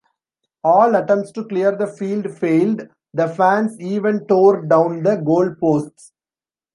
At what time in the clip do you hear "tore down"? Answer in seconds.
4.25-5.03